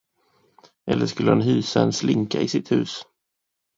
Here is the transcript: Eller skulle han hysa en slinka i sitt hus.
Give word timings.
Eller 0.87 1.05
skulle 1.05 1.31
han 1.31 1.41
hysa 1.41 1.83
en 1.83 1.93
slinka 1.93 2.41
i 2.41 2.47
sitt 2.47 2.71
hus. 2.71 3.03